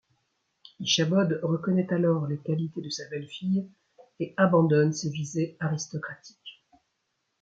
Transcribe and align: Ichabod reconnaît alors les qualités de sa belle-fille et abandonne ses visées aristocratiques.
Ichabod 0.79 1.39
reconnaît 1.43 1.93
alors 1.93 2.25
les 2.25 2.39
qualités 2.39 2.81
de 2.81 2.89
sa 2.89 3.07
belle-fille 3.09 3.69
et 4.19 4.33
abandonne 4.35 4.93
ses 4.93 5.11
visées 5.11 5.55
aristocratiques. 5.59 6.63